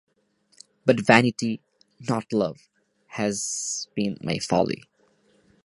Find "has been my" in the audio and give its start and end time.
3.09-4.39